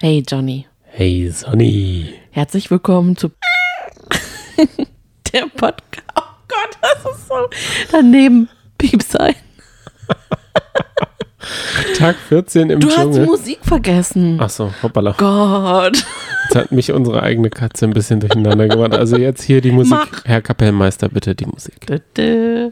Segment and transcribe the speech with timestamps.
[0.00, 0.66] Hey Johnny.
[0.82, 2.14] Hey Sonny.
[2.30, 3.28] Herzlich willkommen zu
[5.32, 6.04] der Podcast.
[6.16, 7.34] Oh Gott, das ist so
[7.92, 8.48] daneben.
[8.78, 9.34] Piep sein.
[11.96, 13.26] Tag 14 im Du hast die Dschungel.
[13.26, 14.38] Musik vergessen.
[14.40, 15.14] Achso, hoppala.
[15.16, 16.04] Gott.
[16.44, 18.94] Jetzt hat mich unsere eigene Katze ein bisschen durcheinander gemacht.
[18.94, 19.92] Also jetzt hier die Musik.
[19.94, 20.24] Mach.
[20.24, 21.86] Herr Kapellmeister, bitte die Musik.
[21.86, 22.70] Dö, dö.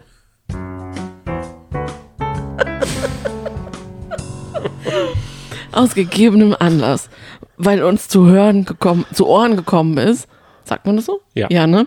[5.74, 7.08] Aus gegebenem Anlass,
[7.56, 10.28] weil uns zu hören gekommen, zu Ohren gekommen ist,
[10.64, 11.20] sagt man das so?
[11.34, 11.48] Ja.
[11.50, 11.86] Ja, ne?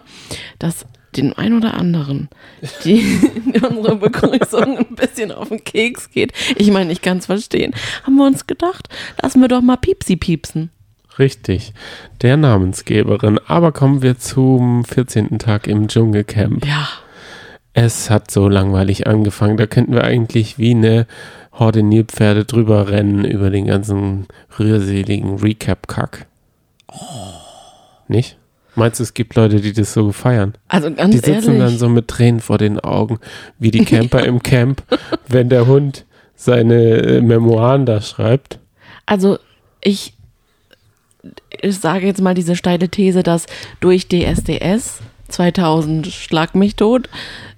[0.59, 0.85] Dass
[1.15, 2.29] den ein oder anderen,
[2.83, 3.03] die
[3.69, 8.15] unsere Begrüßung ein bisschen auf den Keks geht, ich meine, ich kann es verstehen, haben
[8.15, 8.89] wir uns gedacht,
[9.21, 10.69] lassen wir doch mal Piepsi piepsen.
[11.19, 11.73] Richtig.
[12.21, 13.39] Der Namensgeberin.
[13.47, 15.39] Aber kommen wir zum 14.
[15.39, 16.63] Tag im Dschungelcamp.
[16.63, 16.87] Ja.
[17.79, 19.55] Es hat so langweilig angefangen.
[19.55, 21.05] Da könnten wir eigentlich wie eine
[21.51, 24.25] Horde Nilpferde drüber rennen über den ganzen
[24.57, 26.25] rührseligen Recap-Kack.
[28.07, 28.35] Nicht?
[28.73, 30.55] Meinst du, es gibt Leute, die das so feiern?
[30.69, 31.59] Also ganz Die sitzen ehrlich.
[31.59, 33.19] dann so mit Tränen vor den Augen,
[33.59, 34.81] wie die Camper im Camp,
[35.27, 38.57] wenn der Hund seine äh, Memoiren da schreibt.
[39.05, 39.37] Also
[39.83, 40.15] ich,
[41.61, 43.45] ich sage jetzt mal diese steile These, dass
[43.81, 47.07] durch DSDS 2000 Schlag mich tot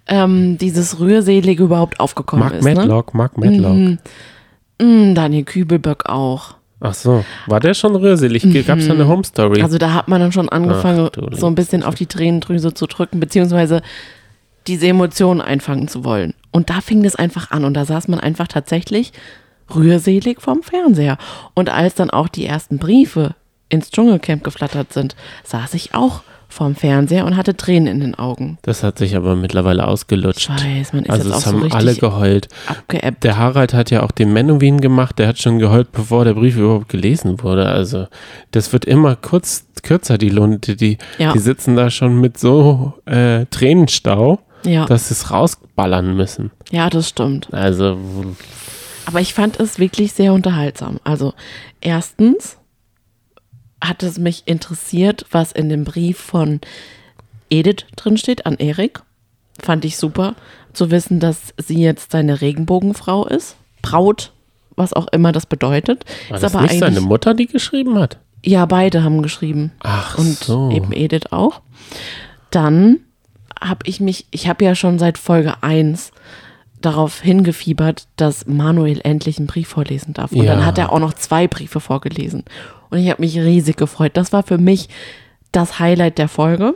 [0.10, 2.66] ähm, dieses Rührselige überhaupt aufgekommen Mark ist.
[2.66, 3.74] Medlock, Mark Medlock.
[3.74, 3.98] Ne?
[4.82, 6.56] Mm, Daniel Kübelböck auch.
[6.82, 8.44] Ach so, war der schon rührselig?
[8.66, 9.62] Gab es da eine Home Story?
[9.62, 12.88] Also da hat man dann schon angefangen, Ach, so ein bisschen auf die Tränendrüse zu
[12.88, 13.82] drücken, beziehungsweise
[14.68, 16.34] diese Emotionen einfangen zu wollen.
[16.52, 19.12] Und da fing das einfach an und da saß man einfach tatsächlich
[19.76, 21.18] rührselig vorm Fernseher.
[21.54, 23.36] Und als dann auch die ersten Briefe
[23.68, 28.58] ins Dschungelcamp geflattert sind, saß ich auch vorm Fernseher und hatte Tränen in den Augen.
[28.64, 30.50] das hat sich aber mittlerweile ausgelutscht.
[30.50, 32.48] Weiß, man ist also jetzt auch es so haben richtig alle geheult.
[32.68, 33.24] abgeebbt.
[33.24, 36.58] Der Harald hat ja auch den Menowin gemacht, der hat schon geheult, bevor der Brief
[36.58, 37.68] überhaupt gelesen wurde.
[37.68, 38.08] Also
[38.52, 40.76] das wird immer kurz, kürzer, die Lunte.
[40.76, 41.32] Die, Ja.
[41.34, 46.52] die sitzen da schon mit so äh, Tränenstau, Ja, dass sie es rausballern müssen.
[46.72, 47.54] ja, das stimmt.
[47.54, 47.96] Also
[49.06, 51.00] Aber ich fand es wirklich sehr unterhaltsam.
[51.04, 51.34] Also
[51.82, 52.58] erstens
[53.84, 56.60] hat es mich interessiert, was in dem Brief von
[57.50, 59.02] Edith drinsteht an Erik.
[59.62, 60.36] Fand ich super
[60.74, 63.56] zu wissen, dass sie jetzt seine Regenbogenfrau ist.
[63.82, 64.32] Braut,
[64.76, 66.06] was auch immer das bedeutet.
[66.30, 68.18] war ist das aber nicht seine Mutter, die geschrieben hat?
[68.42, 69.72] ja, beide haben geschrieben.
[69.82, 70.72] Ach Und so.
[70.72, 71.60] eben Edith auch.
[72.52, 73.00] Dann
[73.60, 76.12] habe ich mich, ich habe ja schon seit Folge 1
[76.82, 80.32] darauf hingefiebert, dass Manuel endlich einen Brief vorlesen darf.
[80.32, 80.56] Und Ja.
[80.56, 82.46] dann hat er auch noch zwei Briefe vorgelesen.
[82.90, 84.12] Und ich habe mich riesig gefreut.
[84.16, 84.90] Das war für mich
[85.52, 86.76] das Highlight der Folge.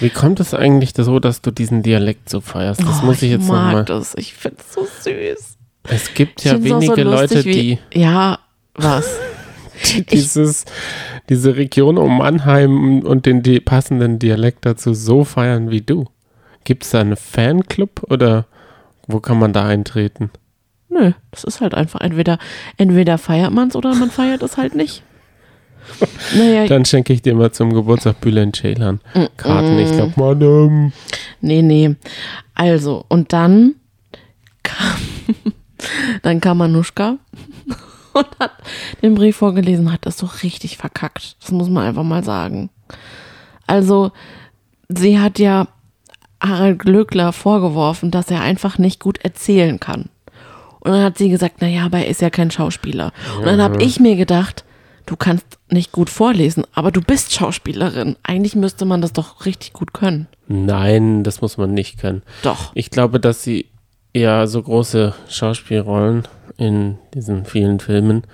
[0.00, 2.80] Wie kommt es eigentlich so, dass du diesen Dialekt so feierst?
[2.80, 3.84] Das Oh, muss ich jetzt mag nochmal.
[3.84, 4.14] das.
[4.16, 5.56] Ich finde es so süß.
[5.84, 8.38] Es gibt Ich ja wenige Leute, lustig, die, wie, Ja,
[8.74, 9.18] was?
[9.90, 10.64] die dieses,
[11.28, 16.06] diese Region um Mannheim und den die passenden Dialekt dazu so feiern wie du.
[16.64, 18.46] Gibt es da einen Fanclub oder
[19.08, 20.30] wo kann man da eintreten?
[20.88, 22.38] Nö, das ist halt einfach entweder,
[22.76, 25.02] entweder feiert man es oder man feiert es halt nicht.
[26.36, 29.78] Naja, Dann schenke ich dir mal zum Geburtstag Bülent Ceylan Mm, Karten.
[29.78, 30.92] Ich glaube, Madame.
[31.40, 31.94] Nee, nee.
[32.54, 33.74] Also, und dann
[34.62, 34.96] kam,
[36.22, 37.16] dann kam Manuschka
[38.12, 38.52] und hat
[39.02, 41.36] den Brief vorgelesen, hat das so richtig verkackt.
[41.40, 42.70] Das muss man einfach mal sagen.
[43.66, 44.12] Also,
[44.88, 45.68] sie hat ja
[46.42, 50.08] Harald Glöckler vorgeworfen, dass er einfach nicht gut erzählen kann.
[50.80, 53.12] Und dann hat sie gesagt, naja, aber er ist ja kein Schauspieler.
[53.38, 54.64] Und dann habe ich mir gedacht,
[55.06, 58.16] du kannst nicht gut vorlesen, aber du bist Schauspielerin.
[58.22, 60.26] Eigentlich müsste man das doch richtig gut können.
[60.48, 62.22] Nein, das muss man nicht können.
[62.42, 62.72] Doch.
[62.74, 63.66] Ich glaube, dass sie
[64.14, 68.24] ja so große Schauspielrollen in diesen vielen Filmen,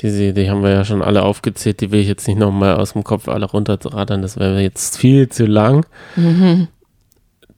[0.00, 2.76] die sie, die haben wir ja schon alle aufgezählt, die will ich jetzt nicht nochmal
[2.76, 5.86] aus dem Kopf alle runterradern, das wäre jetzt viel zu lang.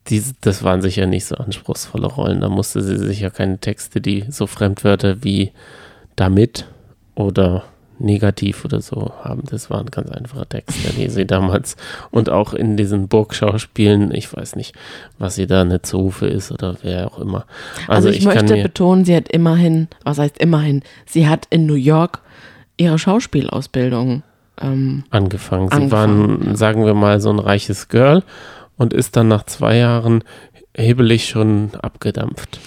[0.08, 4.24] Diese, das waren sicher nicht so anspruchsvolle Rollen, da musste sie sicher keine Texte, die
[4.28, 5.52] so Fremdwörter wie
[6.14, 6.66] damit
[7.14, 7.64] oder
[7.98, 9.42] negativ oder so haben.
[9.50, 11.76] Das waren ganz einfache Texte, die sie damals
[12.10, 14.74] und auch in diesen Burgschauspielen, ich weiß nicht,
[15.18, 17.46] was sie da eine Zofe ist oder wer auch immer.
[17.88, 21.74] Also, ich, kann möchte betonen, sie hat immerhin, was heißt immerhin, sie hat in New
[21.74, 22.20] York
[22.76, 24.22] ihre Schauspielausbildung.
[24.60, 25.68] Ähm, angefangen.
[25.68, 28.22] Sie angefangen, waren, sagen wir mal, so ein reiches Girl
[28.76, 30.22] und ist dann nach zwei Jahren
[30.76, 32.60] hebelig schon abgedampft.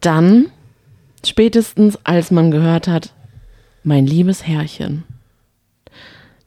[0.00, 0.46] dann,
[1.26, 3.12] spätestens als man gehört hat,
[3.82, 5.04] mein liebes Herrchen,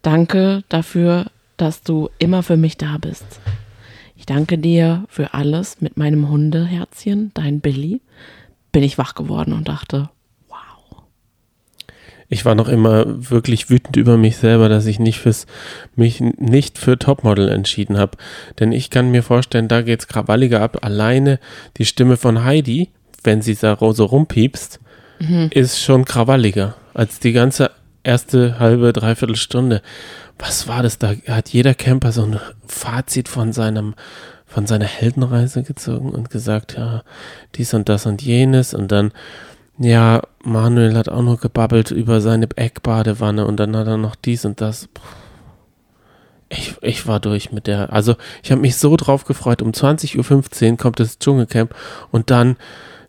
[0.01, 3.39] danke dafür, dass du immer für mich da bist.
[4.15, 8.01] Ich danke dir für alles mit meinem Hundeherzchen, dein Billy.
[8.71, 10.09] Bin ich wach geworden und dachte,
[10.47, 11.03] wow.
[12.29, 15.47] Ich war noch immer wirklich wütend über mich selber, dass ich nicht fürs
[15.95, 18.17] mich nicht für Topmodel entschieden habe.
[18.59, 20.85] Denn ich kann mir vorstellen, da geht's krawalliger ab.
[20.85, 21.39] Alleine
[21.77, 22.89] die Stimme von Heidi,
[23.23, 24.79] wenn sie da so rumpiepst,
[25.19, 25.49] mhm.
[25.51, 27.71] ist schon krawalliger als die ganze
[28.03, 29.81] erste halbe, dreiviertel Stunde.
[30.39, 30.97] Was war das?
[30.97, 33.95] Da hat jeder Camper so ein Fazit von seinem
[34.47, 37.03] von seiner Heldenreise gezogen und gesagt, ja,
[37.55, 39.13] dies und das und jenes und dann
[39.79, 44.45] ja, Manuel hat auch noch gebabbelt über seine Eckbadewanne und dann hat er noch dies
[44.45, 44.89] und das.
[46.49, 47.91] Ich, ich war durch mit der.
[47.93, 49.61] Also, ich habe mich so drauf gefreut.
[49.61, 51.73] Um 20.15 Uhr kommt das Dschungelcamp
[52.11, 52.57] und dann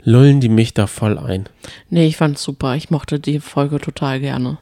[0.05, 1.49] lullen die mich da voll ein.
[1.91, 2.77] Nee, ich fand's super.
[2.77, 4.59] Ich mochte die Folge total gerne.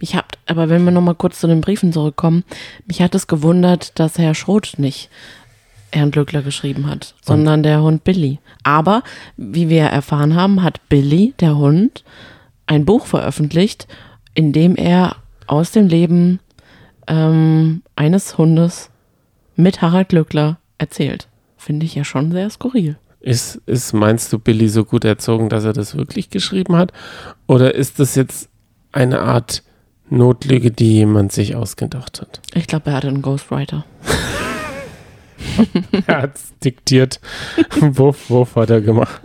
[0.00, 2.44] Mich hat, aber wenn wir nochmal kurz zu den Briefen zurückkommen,
[2.86, 5.10] mich hat es gewundert, dass Herr Schroth nicht
[5.92, 8.38] Herrn Glückler geschrieben hat, sondern der Hund Billy.
[8.62, 9.02] Aber,
[9.36, 12.04] wie wir erfahren haben, hat Billy, der Hund,
[12.66, 13.88] ein Buch veröffentlicht,
[14.34, 15.16] in dem er
[15.46, 16.40] aus dem Leben
[17.06, 18.90] ähm, eines Hundes
[19.56, 21.28] mit Harald Glückler erzählt.
[21.56, 22.96] Finde ich ja schon sehr skurril.
[23.20, 26.92] Ist, ist, meinst du, Billy so gut erzogen, dass er das wirklich geschrieben hat?
[27.46, 28.48] Oder ist das jetzt
[28.92, 29.64] eine Art
[30.08, 32.40] Notlüge, die jemand sich ausgedacht hat?
[32.54, 33.84] Ich glaube, er hatte einen Ghostwriter.
[36.06, 37.20] er hat es diktiert.
[37.80, 39.20] Wuff, wuff hat er gemacht.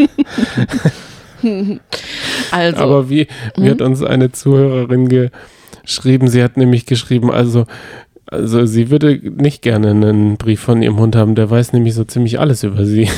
[2.51, 2.77] also.
[2.77, 3.87] Aber wie, wie hat hm?
[3.87, 5.29] uns eine Zuhörerin
[5.83, 6.27] geschrieben?
[6.27, 7.65] Sie hat nämlich geschrieben, also,
[8.25, 12.03] also sie würde nicht gerne einen Brief von ihrem Hund haben, der weiß nämlich so
[12.03, 13.09] ziemlich alles über sie.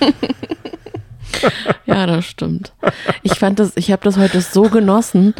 [1.86, 2.72] ja, das stimmt.
[3.22, 5.34] Ich fand das, ich habe das heute so genossen,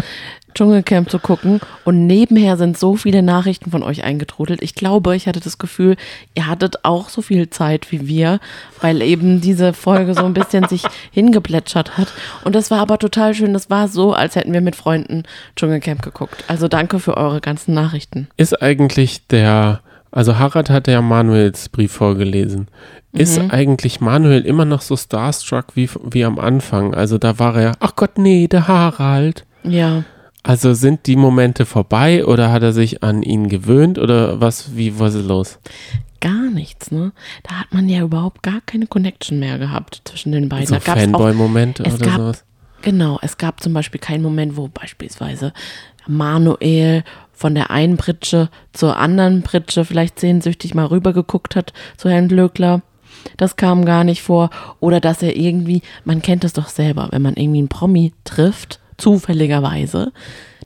[0.55, 4.63] Dschungelcamp zu gucken und nebenher sind so viele Nachrichten von euch eingetrudelt.
[4.63, 5.97] Ich glaube, ich hatte das Gefühl,
[6.35, 8.41] ihr hattet auch so viel Zeit wie wir,
[8.81, 10.83] weil eben diese Folge so ein bisschen sich
[11.13, 12.09] hingeplätschert hat.
[12.45, 13.53] Und das war aber total schön.
[13.53, 15.23] Das war so, als hätten wir mit Freunden
[15.57, 16.45] Dschungelcamp geguckt.
[16.49, 18.29] Also danke für eure ganzen Nachrichten.
[18.37, 22.69] Ist eigentlich der, also Harald hat ja Manuels Brief vorgelesen.
[23.13, 23.51] Ist mhm.
[23.51, 26.95] eigentlich Manuel immer noch so starstruck wie, wie am Anfang?
[26.95, 29.45] Also da war er, ach Gott, nee, der Harald.
[29.63, 30.05] Ja.
[30.43, 34.99] Also sind die Momente vorbei oder hat er sich an ihn gewöhnt oder was, wie
[34.99, 35.59] war es los?
[36.21, 37.13] Gar nichts, ne?
[37.43, 40.67] Da hat man ja überhaupt gar keine Connection mehr gehabt zwischen den beiden.
[40.67, 42.45] So Fanboy-Momente oder gab, sowas?
[42.83, 45.53] Genau, es gab zum Beispiel keinen Moment, wo beispielsweise
[46.07, 52.29] Manuel von der einen Pritsche zur anderen Pritsche vielleicht sehnsüchtig mal rübergeguckt hat zu Herrn
[52.29, 52.83] Glöckler.
[53.37, 54.51] Das kam gar nicht vor.
[54.81, 58.81] Oder dass er irgendwie, man kennt es doch selber, wenn man irgendwie einen Promi trifft
[58.97, 60.13] zufälligerweise,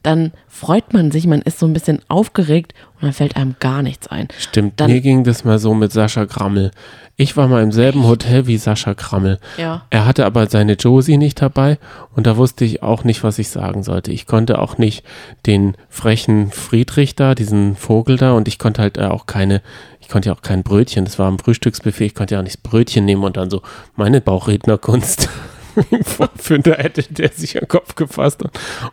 [0.04, 3.82] dann freut man sich, man ist so ein bisschen aufgeregt und dann fällt einem gar
[3.82, 4.28] nichts ein.
[4.38, 6.70] Stimmt, dann, mir ging das mal so mit Sascha Grammel.
[7.16, 9.38] Ich war mal im selben Hotel wie Sascha Grammel.
[9.56, 9.86] Ja.
[9.88, 11.78] Er hatte aber seine Josie nicht dabei
[12.14, 14.12] und da wusste ich auch nicht, was ich sagen sollte.
[14.12, 15.04] Ich konnte auch nicht
[15.46, 19.62] den frechen Friedrich da, diesen Vogel da und ich konnte halt auch keine,
[20.00, 22.56] ich konnte ja auch kein Brötchen, das war im Frühstücksbuffet, ich konnte ja auch nicht
[22.56, 23.62] das Brötchen nehmen und dann so
[23.96, 25.30] meine Bauchrednerkunst.
[26.02, 28.42] Vorfinder hätte der sich an den Kopf gefasst.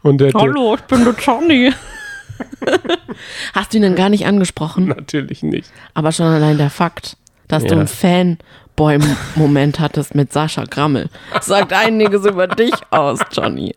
[0.02, 1.74] Und hätte, Hallo, ich bin der Johnny.
[3.54, 4.88] Hast du ihn denn gar nicht angesprochen?
[4.88, 5.72] Natürlich nicht.
[5.94, 7.18] Aber schon allein der Fakt,
[7.48, 7.70] dass ja.
[7.70, 11.10] du einen Fanboy-Moment hattest mit Sascha Grammel,
[11.42, 13.76] sagt einiges über dich aus, Johnny.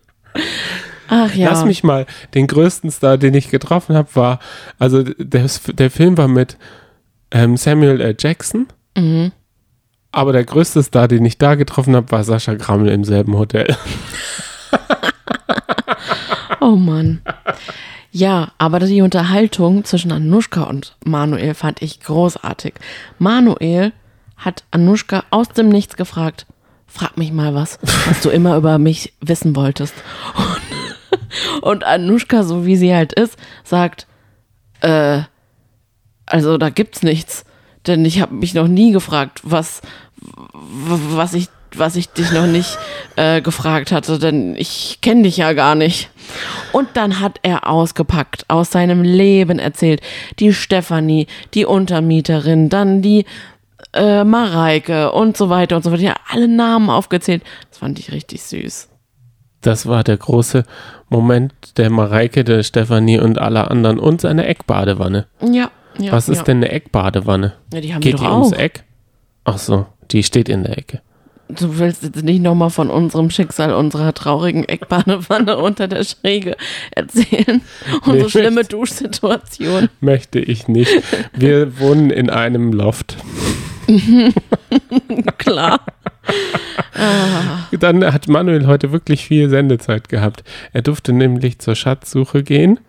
[1.07, 1.49] Ach ja.
[1.49, 4.39] Lass mich mal, den größten Star, den ich getroffen habe, war,
[4.79, 6.57] also der, der Film war mit
[7.31, 8.15] ähm, Samuel L.
[8.17, 8.67] Jackson.
[8.97, 9.31] Mhm.
[10.15, 13.75] Aber der größte Star, den ich da getroffen habe, war Sascha Grammel im selben Hotel.
[16.61, 17.21] oh Mann.
[18.11, 22.75] Ja, aber die Unterhaltung zwischen Anushka und Manuel fand ich großartig.
[23.19, 23.91] Manuel
[24.37, 26.45] hat Anushka aus dem Nichts gefragt,
[26.87, 29.95] frag mich mal was, was du immer über mich wissen wolltest.
[30.37, 34.07] Und, und Anushka, so wie sie halt ist, sagt,
[34.79, 35.23] äh,
[36.25, 37.43] also da gibt's nichts.
[37.87, 39.81] Denn ich habe mich noch nie gefragt, was,
[40.31, 42.77] was ich, was ich dich noch nicht
[43.15, 46.09] äh, gefragt hatte, denn ich kenne dich ja gar nicht.
[46.71, 50.01] Und dann hat er ausgepackt, aus seinem Leben erzählt.
[50.39, 53.25] Die Stefanie, die Untermieterin, dann die
[53.93, 56.03] äh, Mareike und so weiter und so weiter.
[56.03, 57.43] Ja, alle Namen aufgezählt.
[57.69, 58.89] Das fand ich richtig süß.
[59.61, 60.63] Das war der große
[61.09, 65.27] Moment der Mareike, der Stefanie und aller anderen und seine Eckbadewanne.
[65.41, 65.71] Ja.
[65.97, 66.43] ja Was ist ja.
[66.43, 67.53] denn eine Eckbadewanne?
[67.73, 68.41] Ja, die haben Geht die auch.
[68.41, 68.83] ums Eck?
[69.43, 69.87] Ach so.
[70.11, 71.01] Die steht in der Ecke.
[71.47, 76.57] Du willst jetzt nicht nochmal von unserem Schicksal, unserer traurigen Eckbadewanne unter der Schräge
[76.91, 77.61] erzählen.
[78.01, 79.89] Unsere nee, schlimme möchte, Duschsituation.
[80.01, 80.91] Möchte ich nicht.
[81.33, 83.17] Wir wohnen in einem Loft.
[85.37, 85.81] Klar.
[87.79, 90.43] Dann hat Manuel heute wirklich viel Sendezeit gehabt.
[90.73, 92.79] Er durfte nämlich zur Schatzsuche gehen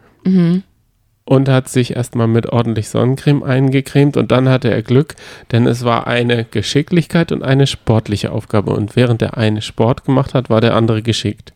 [1.27, 5.17] und hat sich erstmal mit ordentlich Sonnencreme eingecremt und dann hatte er Glück,
[5.53, 8.71] denn es war eine Geschicklichkeit und eine sportliche Aufgabe.
[8.71, 11.53] Und während der eine Sport gemacht hat, war der andere geschickt.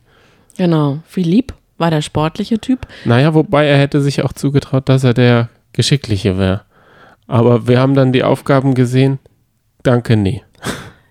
[0.57, 0.99] Genau.
[1.07, 2.85] Philipp war der sportliche Typ.
[3.05, 6.61] Naja, wobei er hätte sich auch zugetraut, dass er der Geschickliche wäre.
[7.27, 9.19] Aber wir haben dann die Aufgaben gesehen.
[9.83, 10.43] Danke, nee.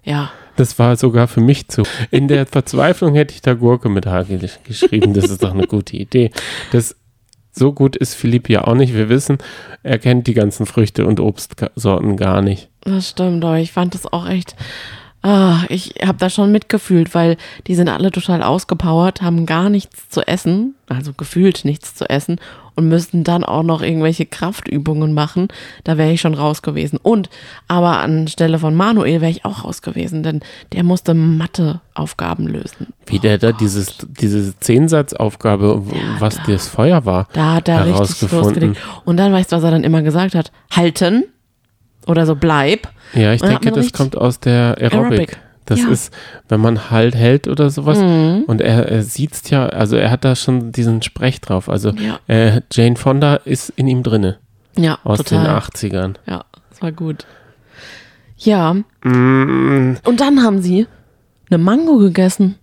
[0.04, 0.30] Ja.
[0.56, 1.84] Das war sogar für mich zu.
[2.10, 5.14] In der Verzweiflung hätte ich da Gurke mit H ge- geschrieben.
[5.14, 6.30] Das ist doch eine gute Idee.
[6.72, 6.94] Das,
[7.52, 8.94] so gut ist Philipp ja auch nicht.
[8.94, 9.38] Wir wissen,
[9.82, 12.68] er kennt die ganzen Früchte und Obstsorten gar nicht.
[12.82, 14.54] Das stimmt, aber ich fand das auch echt.
[15.22, 17.36] Ah, ich habe da schon mitgefühlt, weil
[17.66, 22.40] die sind alle total ausgepowert, haben gar nichts zu essen, also gefühlt nichts zu essen
[22.74, 25.48] und müssten dann auch noch irgendwelche Kraftübungen machen.
[25.84, 26.98] Da wäre ich schon raus gewesen.
[27.02, 27.28] Und
[27.68, 30.40] aber anstelle von Manuel wäre ich auch raus gewesen, denn
[30.72, 32.86] der musste Matheaufgaben lösen.
[33.06, 35.82] Wie der da dieses, diese Zehnsatzaufgabe,
[36.18, 38.44] was da- das Feuer war, Da hat er richtig herausgefunden.
[38.46, 38.80] losgelegt.
[39.04, 40.50] Und dann weißt du, was er dann immer gesagt hat?
[40.74, 41.24] Halten
[42.10, 42.88] oder so bleib.
[43.14, 44.94] Ja, ich denke, das kommt aus der Aerobic.
[44.94, 45.38] Aerobic.
[45.66, 45.88] Das Ja.
[45.88, 46.12] ist,
[46.48, 47.98] wenn man halt hält oder sowas.
[47.98, 48.42] Mhm.
[48.46, 51.68] Und er, er sieht's ja, also er hat da schon diesen Sprech drauf.
[51.68, 52.18] Also Ja.
[52.26, 54.38] äh, Jane Fonda ist in ihm drinne
[54.76, 55.44] Ja, aus total.
[55.44, 56.14] den 80ern.
[56.26, 57.24] Ja, das war gut.
[58.36, 58.74] Ja,
[59.04, 60.86] Mm, und dann haben sie
[61.50, 62.56] eine Mango gegessen.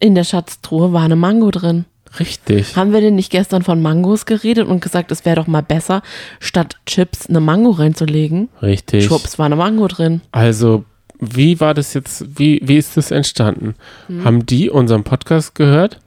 [0.00, 1.84] In der Schatztruhe war eine Mango drin.
[2.18, 2.76] Richtig.
[2.76, 6.02] Haben wir denn nicht gestern von Mangos geredet und gesagt, es wäre doch mal besser,
[6.40, 8.48] statt Chips eine Mango reinzulegen?
[8.60, 9.04] Richtig.
[9.04, 10.20] Schwupps, war eine Mango drin.
[10.32, 10.84] Also,
[11.20, 13.74] wie war das jetzt, wie, wie ist das entstanden?
[14.08, 14.24] Hm.
[14.24, 16.00] Haben die unseren Podcast gehört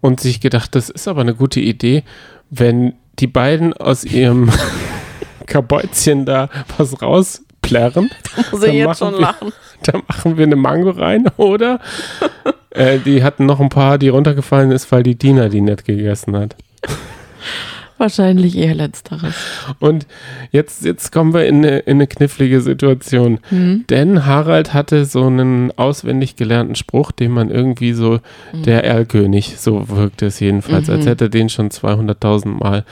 [0.00, 2.04] und sich gedacht, das ist aber eine gute Idee,
[2.50, 4.50] wenn die beiden aus ihrem
[5.46, 7.02] Kabäuzchen da was
[7.62, 8.10] rausplärren?
[8.52, 9.52] Muss ich jetzt schon wir- lachen.
[9.84, 11.80] Da machen wir eine Mango rein, oder?
[12.70, 16.36] äh, die hatten noch ein paar, die runtergefallen ist, weil die Dina die nicht gegessen
[16.36, 16.54] hat.
[17.98, 19.34] Wahrscheinlich eher letzteres.
[19.80, 20.06] Und
[20.52, 23.40] jetzt, jetzt kommen wir in eine, in eine knifflige Situation.
[23.48, 23.84] Hm?
[23.90, 28.20] Denn Harald hatte so einen auswendig gelernten Spruch, den man irgendwie so,
[28.52, 32.84] der Erlkönig, so wirkt es jedenfalls, als hätte er den schon 200.000 Mal.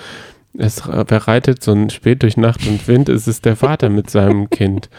[0.59, 4.51] Es bereitet so ein Spät durch Nacht und Wind, ist es der Vater mit seinem
[4.51, 4.91] Kind.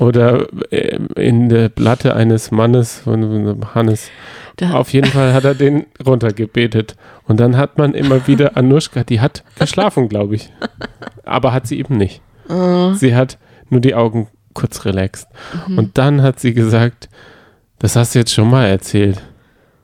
[0.00, 4.10] Oder äh, in der Platte eines Mannes von Hannes.
[4.56, 6.96] Da, Auf jeden Fall hat er den runtergebetet.
[7.28, 10.50] Und dann hat man immer wieder Anuschka, die hat geschlafen, glaube ich.
[11.24, 12.20] Aber hat sie eben nicht.
[12.50, 13.38] äh, Sie hat
[13.70, 15.28] nur die Augen kurz relaxt.
[15.68, 17.08] Und dann hat sie gesagt,
[17.78, 19.22] das hast du jetzt schon mal erzählt.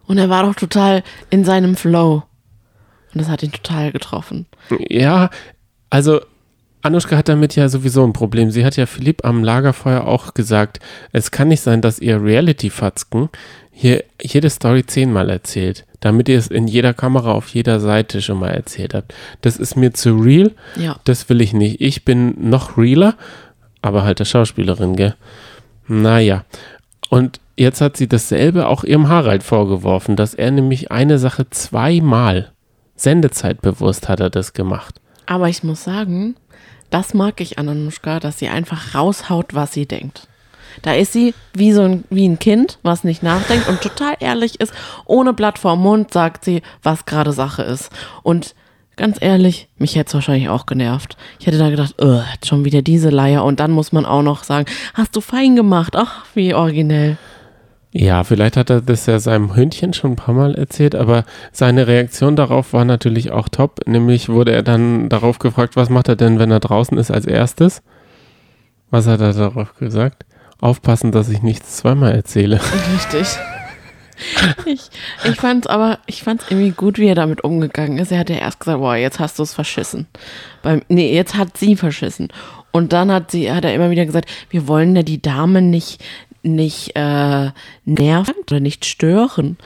[0.09, 2.25] und er war doch total in seinem Flow.
[3.15, 4.47] Und das hat ihn total getroffen.
[4.89, 5.31] Ja,
[5.91, 6.21] also
[6.83, 8.51] Anuschka hat damit ja sowieso ein Problem.
[8.51, 10.81] Sie hat ja Philipp am Lagerfeuer auch gesagt,
[11.13, 13.31] es kann nicht sein, dass ihr Reality-Fatzken
[13.71, 18.39] hier jede Story zehnmal erzählt, damit ihr es in jeder Kamera auf jeder Seite schon
[18.39, 19.15] mal erzählt habt.
[19.41, 20.97] Das ist mir zu real, Ja.
[21.05, 21.81] das will ich nicht.
[21.81, 23.15] Ich bin noch realer,
[23.83, 25.15] aber halt der Schauspielerin, gell?
[25.89, 26.45] Naja.
[27.11, 32.53] Und jetzt hat sie dasselbe auch ihrem Harald vorgeworfen, dass er nämlich eine Sache zweimal,
[32.97, 35.01] sendezeitbewusst hat er das gemacht.
[35.27, 36.37] Aber ich muss sagen,
[36.91, 40.29] das mag ich an Anushka, dass sie einfach raushaut, was sie denkt.
[40.83, 44.61] Da ist sie wie so ein, wie ein Kind, was nicht nachdenkt und total ehrlich
[44.61, 44.73] ist.
[45.05, 47.91] Ohne Blatt vorm Mund sagt sie, was gerade Sache ist.
[48.23, 48.55] Und
[48.97, 51.17] ganz ehrlich, mich hätte es wahrscheinlich auch genervt.
[51.39, 53.45] Ich hätte da gedacht, "Ugh, jetzt schon wieder diese Leier.
[53.45, 55.95] Und dann muss man auch noch sagen, hast du fein gemacht.
[55.97, 57.19] Ach, wie originell.
[57.97, 61.87] Ja, vielleicht hat er das ja seinem Hündchen schon ein paar Mal erzählt, aber seine
[61.87, 63.87] Reaktion darauf war natürlich auch top.
[63.87, 67.25] Nämlich wurde er dann darauf gefragt, was macht er denn, wenn er draußen ist als
[67.25, 67.83] erstes?
[68.91, 70.25] Was hat er darauf gesagt?
[70.61, 72.61] Aufpassen, dass ich nichts zweimal erzähle.
[72.95, 73.29] Richtig.
[74.65, 74.91] Ich,
[75.25, 78.13] ich fand's aber, ich fand's irgendwie gut, wie er damit umgegangen ist.
[78.13, 80.07] Er hat ja erst gesagt, boah, jetzt hast du es verschissen.
[80.63, 82.29] Beim, nee, jetzt hat sie verschissen.
[82.71, 86.01] Und dann hat sie, hat er immer wieder gesagt, wir wollen ja die Dame nicht,
[86.45, 87.51] nicht äh,
[87.85, 89.57] nerven oder nicht stören.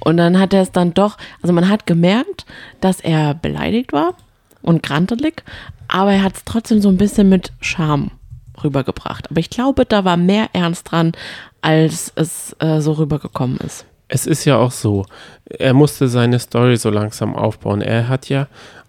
[0.00, 2.46] Und dann hat er es dann doch, also man hat gemerkt,
[2.80, 4.14] dass er beleidigt war
[4.62, 5.42] und grantelig,
[5.88, 8.10] aber er hat es trotzdem so ein bisschen mit Charme
[8.62, 9.30] rübergebracht.
[9.30, 11.12] Aber ich glaube, da war mehr Ernst dran,
[11.60, 13.86] als es äh, so rübergekommen ist.
[14.08, 15.04] Es ist ja auch so,
[15.46, 17.80] er musste seine Story so langsam aufbauen.
[17.80, 18.46] Er hat ja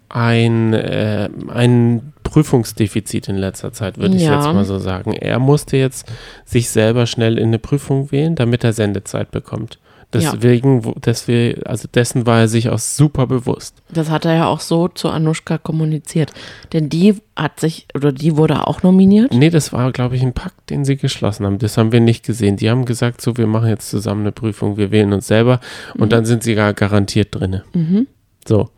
[0.08, 4.36] ein, äh, ein Prüfungsdefizit in letzter Zeit, würde ich Ja.
[4.36, 5.12] jetzt mal so sagen.
[5.12, 6.06] Er musste jetzt
[6.44, 9.78] sich selber schnell in eine Prüfung wählen, damit er Sendezeit bekommt.
[10.10, 13.82] Deswegen, wo- deswegen, also dessen war er sich auch super bewusst.
[13.92, 16.32] Das hat er ja auch so zu Anushka kommuniziert.
[16.72, 19.34] Denn die hat sich, oder die wurde auch nominiert.
[19.34, 21.58] Nee, das war, glaube ich, ein Pakt, den sie geschlossen haben.
[21.58, 22.56] Das haben wir nicht gesehen.
[22.56, 25.60] Die haben gesagt, so, wir machen jetzt zusammen eine Prüfung, wir wählen uns selber
[25.98, 27.64] und dann sind sie gar garantiert drinne.
[27.74, 28.06] Mhm.
[28.46, 28.70] So.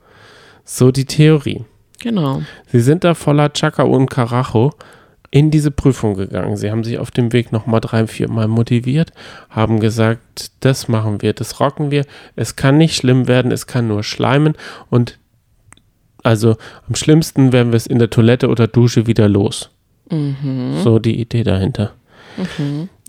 [0.72, 1.64] So die Theorie.
[1.98, 2.42] Genau.
[2.68, 4.72] Sie sind da voller Chaka und Karacho
[5.32, 6.56] in diese Prüfung gegangen.
[6.56, 9.12] Sie haben sich auf dem Weg nochmal drei, vier Mal motiviert,
[9.48, 12.06] haben gesagt, das machen wir, das rocken wir.
[12.36, 14.54] Es kann nicht schlimm werden, es kann nur schleimen
[14.90, 15.18] und
[16.22, 16.56] also
[16.88, 19.70] am schlimmsten werden wir es in der Toilette oder Dusche wieder los.
[20.84, 21.94] So die Idee dahinter.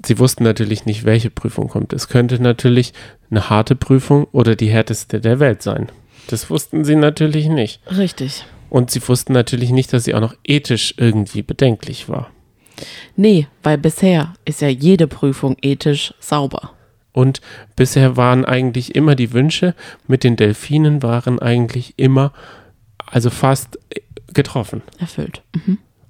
[0.03, 1.93] Sie wussten natürlich nicht, welche Prüfung kommt.
[1.93, 2.93] Es könnte natürlich
[3.29, 5.89] eine harte Prüfung oder die härteste der Welt sein.
[6.27, 7.81] Das wussten sie natürlich nicht.
[7.95, 8.45] Richtig.
[8.69, 12.29] Und sie wussten natürlich nicht, dass sie auch noch ethisch irgendwie bedenklich war.
[13.15, 16.71] Nee, weil bisher ist ja jede Prüfung ethisch sauber.
[17.11, 17.41] Und
[17.75, 19.75] bisher waren eigentlich immer die Wünsche
[20.07, 22.31] mit den Delfinen waren eigentlich immer,
[23.05, 23.77] also fast
[24.33, 24.81] getroffen.
[24.99, 25.41] Erfüllt.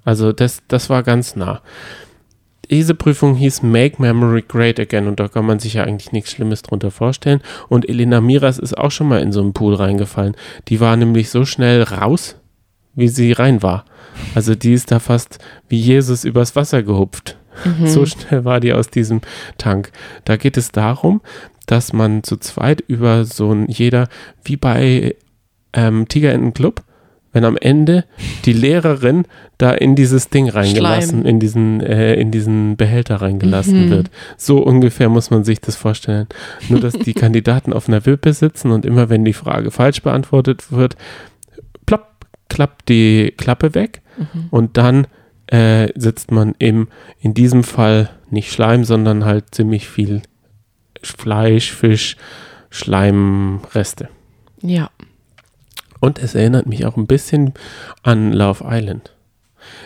[0.04, 1.60] Also das, das war ganz nah.
[2.72, 6.30] Diese Prüfung hieß Make Memory Great Again und da kann man sich ja eigentlich nichts
[6.30, 7.42] Schlimmes drunter vorstellen.
[7.68, 10.34] Und Elena Miras ist auch schon mal in so einen Pool reingefallen.
[10.68, 12.36] Die war nämlich so schnell raus,
[12.94, 13.84] wie sie rein war.
[14.34, 15.38] Also die ist da fast
[15.68, 17.36] wie Jesus übers Wasser gehupft.
[17.84, 19.20] So schnell war die aus diesem
[19.58, 19.92] Tank.
[20.24, 21.20] Da geht es darum,
[21.66, 24.08] dass man zu zweit über so ein jeder,
[24.44, 25.14] wie bei
[25.74, 26.82] ähm, Tiger in den Club,
[27.32, 28.04] wenn am Ende
[28.44, 29.24] die Lehrerin
[29.58, 31.26] da in dieses Ding reingelassen, Schleim.
[31.26, 34.10] in diesen, äh, in diesen Behälter reingelassen wird.
[34.36, 36.26] So ungefähr muss man sich das vorstellen.
[36.68, 40.70] Nur, dass die Kandidaten auf einer Wippe sitzen und immer wenn die Frage falsch beantwortet
[40.70, 40.96] wird,
[41.86, 44.02] plopp, klappt die Klappe weg
[44.50, 45.06] und dann
[45.46, 46.88] äh, sitzt man im,
[47.20, 50.22] in diesem Fall nicht Schleim, sondern halt ziemlich viel
[51.02, 52.16] Fleisch, Fisch,
[52.70, 54.08] Schleimreste.
[54.62, 54.90] Ja.
[56.02, 57.54] Und es erinnert mich auch ein bisschen
[58.02, 59.12] an Love Island.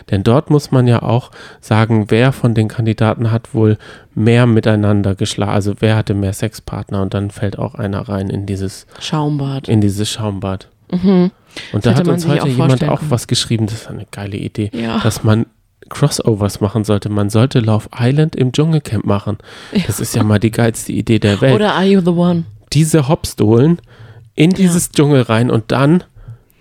[0.09, 1.29] Denn dort muss man ja auch
[1.61, 3.77] sagen, wer von den Kandidaten hat wohl
[4.15, 8.47] mehr miteinander geschlagen, also wer hatte mehr Sexpartner und dann fällt auch einer rein in
[8.47, 9.67] dieses, Schaumbad.
[9.69, 10.69] in dieses Schaumbad.
[10.89, 11.31] Und
[11.73, 13.11] da hätte hat uns heute auch jemand auch können.
[13.11, 14.97] was geschrieben, das ist eine geile Idee, Ja.
[14.99, 15.45] dass man
[15.89, 17.09] Crossovers machen sollte.
[17.09, 19.37] Man sollte Love Island im Dschungelcamp machen.
[19.85, 21.53] Das ist ja mal die geilste Idee der Welt.
[21.53, 22.45] Oder Are You the One?
[22.73, 23.79] diese Hopstolen
[24.37, 26.05] in dieses Dschungel rein und dann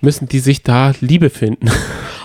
[0.00, 1.70] müssen die sich da Liebe finden.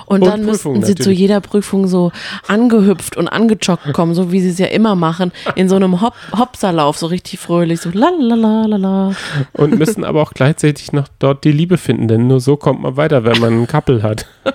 [0.07, 1.19] Und Und dann Prüfungen müssten sie zu natürlich.
[1.19, 2.11] jeder Prüfung so
[2.45, 6.13] angehüpft und angejoggt kommen, so wie sie es ja immer machen, in so einem Hop
[6.37, 9.15] Hopserlauf, so richtig fröhlich, so la la la la la.
[9.53, 12.97] und müssen aber auch gleichzeitig noch dort die Liebe finden, denn nur so kommt man
[12.97, 14.25] weiter, wenn man einen Couple hat.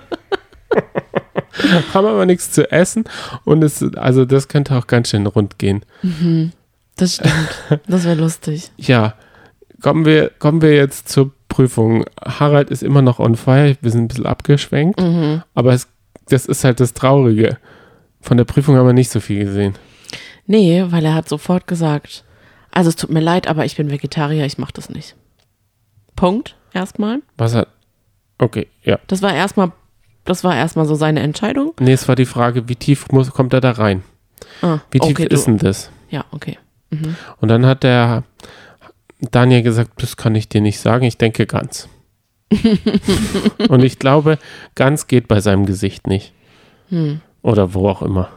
[1.94, 3.04] Haben aber nichts zu essen
[3.46, 5.86] und es, also das könnte auch ganz schön rund gehen.
[6.96, 7.80] Das stimmt.
[7.86, 8.72] Das wäre lustig.
[8.76, 9.14] Ja,
[9.80, 12.04] kommen wir, kommen wir jetzt zur Prüfung.
[12.24, 15.00] Harald ist immer noch on fire, wir sind ein bisschen abgeschwenkt,
[15.54, 15.88] aber es,
[16.28, 17.58] das ist halt das Traurige.
[18.20, 19.74] Von der Prüfung haben wir nicht so viel gesehen.
[20.46, 22.24] Nee, weil er hat sofort gesagt,
[22.70, 25.16] also es tut mir leid, aber ich bin Vegetarier, ich mach das nicht.
[26.14, 27.20] Punkt, erstmal.
[27.36, 27.68] Was hat.
[28.38, 28.98] Okay, ja.
[29.06, 29.72] Das war erstmal,
[30.24, 31.72] das war erstmal so seine Entscheidung.
[31.80, 34.02] Nee, es war die Frage, wie tief muss, kommt er da rein?
[34.62, 35.90] Ah, Wie tief okay, ist du, denn das?
[36.10, 36.58] Ja, okay.
[37.40, 38.24] Und dann hat der
[39.20, 41.88] Daniel gesagt, das kann ich dir nicht sagen, ich denke ganz.
[43.68, 44.38] Und ich glaube,
[44.74, 46.32] ganz geht bei seinem Gesicht nicht.
[46.90, 47.20] Hm.
[47.42, 48.28] Oder wo auch immer.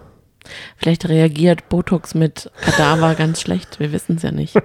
[0.78, 4.56] Vielleicht reagiert Botox mit Kadaver ganz schlecht, wir wissen es ja nicht.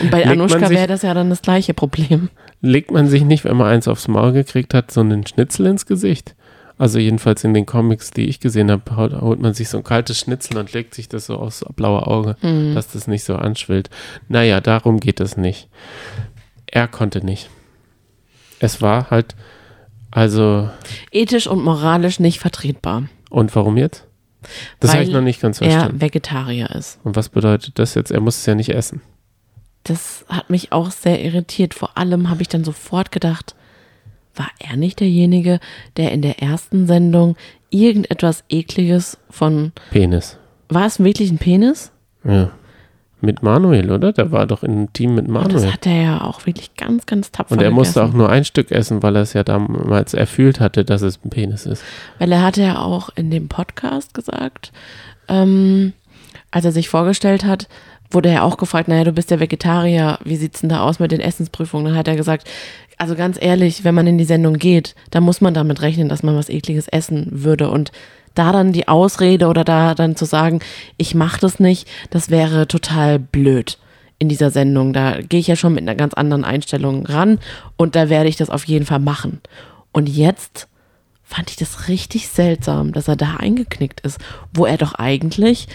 [0.00, 2.28] Und bei Legt Anushka wäre das ja dann das gleiche Problem.
[2.60, 5.86] Legt man sich nicht, wenn man eins aufs Maul gekriegt hat, so einen Schnitzel ins
[5.86, 6.36] Gesicht?
[6.82, 10.18] Also jedenfalls in den Comics, die ich gesehen habe, holt, man sich so ein kaltes
[10.18, 12.74] Schnitzel und legt sich das so aufs blaue Auge, Mhm.
[12.74, 13.88] dass das nicht so anschwillt.
[14.28, 15.68] Naja, darum geht es nicht.
[16.66, 17.50] Er konnte nicht.
[18.58, 19.36] Es war halt,
[20.10, 20.70] also,
[21.12, 23.04] Ethisch und moralisch nicht vertretbar.
[23.30, 24.04] und warum jetzt?
[24.80, 26.00] Das habe ich noch nicht ganz Er verstanden.
[26.00, 26.98] Vegetarier ist.
[27.04, 28.10] Und was bedeutet das jetzt?
[28.10, 29.02] Er muss es ja nicht essen.
[29.84, 31.74] Das hat mich auch sehr irritiert.
[31.74, 33.54] Vor allem habe ich dann sofort gedacht,
[34.34, 35.60] war er nicht derjenige,
[35.96, 37.36] der in der ersten Sendung
[37.70, 40.38] irgendetwas Ekliges von, Penis.
[40.68, 41.90] war es wirklich ein Penis?
[42.24, 42.50] Ja.
[43.24, 44.12] Mit Manuel, oder?
[44.12, 45.72] Der war doch im Team mit Und das Manuel.
[45.72, 48.72] hat er ja auch wirklich ganz, ganz tapfer Und er musste auch nur ein Stück
[48.72, 51.84] essen, weil er es ja damals erfühlt hatte, dass es ein Penis ist.
[52.18, 54.72] Weil er hatte ja auch in dem Podcast gesagt,
[55.28, 55.92] ähm,
[56.50, 57.68] als er sich vorgestellt hat,
[58.10, 61.12] wurde er auch gefragt, naja, du bist ja Vegetarier, wie sieht's denn da aus mit
[61.12, 61.86] den Essensprüfungen?
[61.86, 62.48] Dann hat er gesagt,
[63.02, 66.22] also ganz ehrlich, wenn man in die Sendung geht, dann muss man damit rechnen, dass
[66.22, 67.90] man was Ekliges essen würde und
[68.34, 70.60] da dann die Ausrede oder da dann zu sagen,
[70.98, 73.78] ich mach das nicht, das wäre total blöd.
[74.20, 74.92] in dieser Sendung.
[74.92, 77.40] Da gehe ich ja schon mit einer ganz anderen Einstellung ran
[77.76, 79.40] und da werde ich das auf jeden Fall machen.
[79.90, 80.68] Und jetzt
[81.24, 84.18] fand ich das richtig seltsam, dass er da eingeknickt ist,
[84.54, 85.66] wo er doch eigentlich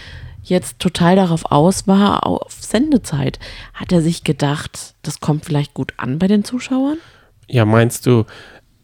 [0.44, 3.38] jetzt total darauf aus war, auf Sendezeit.
[3.74, 7.00] Hat er sich gedacht, das kommt vielleicht gut an bei den Zuschauern?
[7.48, 8.26] Ja, meinst du,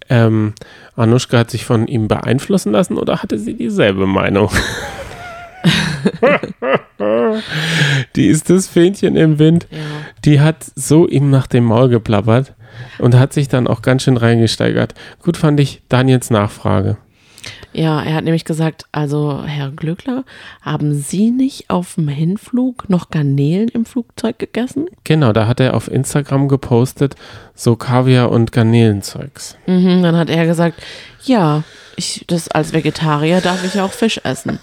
[0.09, 0.53] ähm,
[0.95, 4.49] Anushka hat sich von ihm beeinflussen lassen oder hatte sie dieselbe Meinung?
[8.15, 9.67] die ist das Fähnchen im Wind.
[9.71, 9.79] Ja.
[10.25, 12.53] Die hat so ihm nach dem Maul geplappert
[12.99, 14.93] und hat sich dann auch ganz schön reingesteigert.
[15.21, 16.97] Gut fand ich Daniels Nachfrage.
[17.73, 20.23] Ja, er hat nämlich gesagt, also Herr Glückler,
[20.61, 24.85] haben Sie nicht auf dem Hinflug noch Garnelen im Flugzeug gegessen?
[25.03, 27.15] Genau, da hat er auf Instagram gepostet,
[27.55, 29.57] so Kaviar und Garnelenzeugs.
[29.65, 30.81] Mhm, dann hat er gesagt,
[31.25, 31.63] ja,
[31.95, 34.59] ich, das als Vegetarier darf ich ja auch Fisch essen.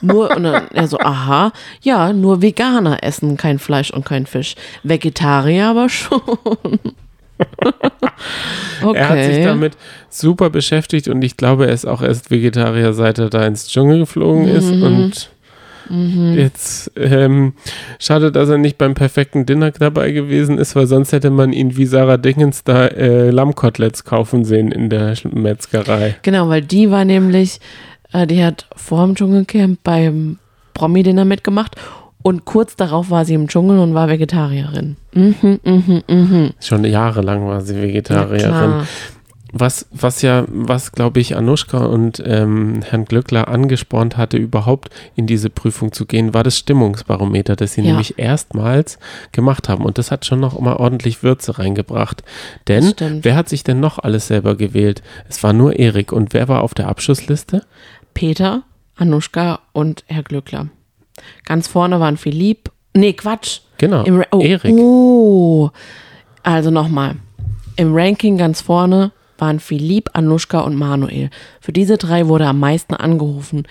[0.00, 4.54] Nur, und dann er so, aha, ja, nur Veganer essen kein Fleisch und kein Fisch.
[4.82, 6.78] Vegetarier aber schon.
[8.82, 8.94] Okay.
[8.94, 9.76] Er hat sich damit
[10.08, 14.00] super beschäftigt und ich glaube, er ist auch erst Vegetarier, seit er da ins Dschungel
[14.00, 14.82] geflogen ist Mhm.
[14.82, 15.30] und
[15.88, 17.52] Jetzt ähm,
[18.00, 21.76] schade, dass er nicht beim perfekten Dinner dabei gewesen ist, weil sonst hätte man ihn
[21.76, 26.16] wie Sarah Dickens da äh, Lammkoteletts kaufen sehen in der Metzgerei.
[26.22, 27.60] Genau, weil die war nämlich,
[28.12, 30.38] äh, die hat vor dem Dschungelcamp beim
[30.74, 31.76] Promi-Dinner mitgemacht
[32.26, 34.96] und kurz darauf war sie im Dschungel und war Vegetarierin.
[35.14, 36.50] Mhm, mhm, mhm.
[36.60, 38.38] Schon jahrelang war sie Ja, Vegetarierin.
[38.50, 38.86] klar.
[39.52, 45.26] was, was ja, was glaube ich Anushka und ähm, Herrn Glöckler angespornt hatte, überhaupt in
[45.26, 47.86] diese Prüfung zu gehen, war das Stimmungsbarometer, das sie Ja.
[47.88, 48.98] nämlich erstmals
[49.32, 49.84] gemacht haben.
[49.84, 52.22] Und das hat schon noch mal ordentlich Würze reingebracht.
[52.68, 55.02] Denn wer hat sich denn noch alles selber gewählt?
[55.28, 56.12] Es war nur Erik.
[56.12, 57.64] Und wer war auf der Abschussliste?
[58.14, 58.62] Peter,
[58.96, 60.68] Anuschka und Herr Glückler.
[61.44, 62.70] Ganz vorne waren Philipp.
[62.94, 63.60] Nee, Quatsch.
[63.78, 64.74] Genau, Im oh, Erik.
[64.74, 65.70] Oh.
[66.42, 67.16] Also nochmal.
[67.76, 71.30] Im Ranking ganz vorne waren Philipp, Anuschka und Manuel.
[71.60, 73.66] Für diese drei wurde am meisten angerufen.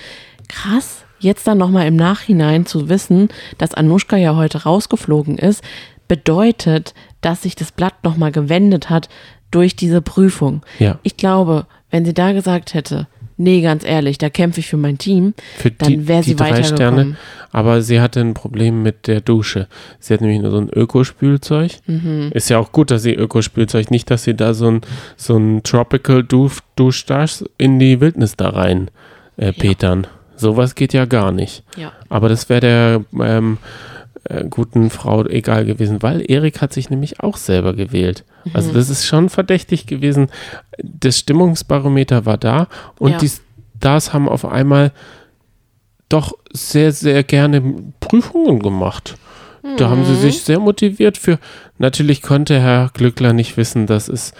[0.47, 5.63] Krass, jetzt dann nochmal im Nachhinein zu wissen, dass Anuschka ja heute rausgeflogen ist,
[6.07, 9.09] bedeutet, dass sich das Blatt nochmal gewendet hat
[9.49, 10.61] durch diese Prüfung.
[10.79, 10.99] Ja.
[11.01, 14.97] Ich glaube, wenn sie da gesagt hätte, nee, ganz ehrlich, da kämpfe ich für mein
[14.97, 16.75] Team, Für dann die, wäre die sie drei weitergekommen.
[16.77, 17.17] Sterne.
[17.51, 19.67] Aber sie hatte ein Problem mit der Dusche.
[19.99, 21.71] Sie hat nämlich nur so ein Ökospülzeug.
[21.87, 22.31] Mhm.
[22.33, 24.81] Ist ja auch gut, dass sie Ökospülzeug, nicht, dass sie da so ein,
[25.15, 28.91] so ein Tropical Duft Duschdash in die Wildnis da rein
[29.37, 30.05] äh, petern.
[30.35, 31.63] Sowas geht ja gar nicht.
[31.77, 31.93] Ja.
[32.09, 33.57] Aber das wäre der ähm,
[34.25, 38.23] äh, guten Frau egal gewesen, weil Erik hat sich nämlich auch selber gewählt.
[38.45, 38.51] Mhm.
[38.53, 40.27] Also das ist schon verdächtig gewesen.
[40.81, 42.67] Das Stimmungsbarometer war da
[42.99, 43.17] und Ja.
[43.19, 43.31] die
[43.77, 44.91] Stars haben auf einmal
[46.09, 47.61] doch sehr, sehr gerne
[47.99, 49.15] Prüfungen gemacht.
[49.77, 50.05] Da haben Mhm.
[50.05, 51.39] sie sich sehr motiviert für.
[51.79, 54.33] Natürlich konnte Herr Glückler nicht wissen, dass es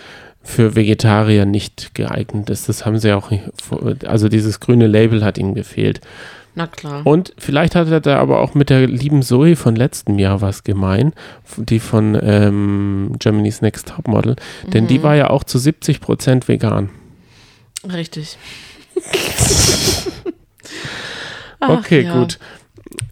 [0.43, 2.69] für Vegetarier nicht geeignet ist.
[2.69, 3.31] Das haben sie auch,
[4.05, 6.01] also dieses grüne Label hat ihnen gefehlt.
[6.57, 7.05] Na klar.
[7.05, 10.63] Und vielleicht hat er da aber auch mit der lieben Zoe von letztem Jahr was
[10.63, 11.11] gemein,
[11.57, 14.37] die von ähm, Germany's Next Topmodel,
[14.71, 14.87] denn Mhm.
[14.87, 16.89] die war ja auch zu 70 Prozent vegan.
[17.91, 18.37] Richtig.
[21.59, 22.17] Ach, okay, ja.
[22.17, 22.39] gut.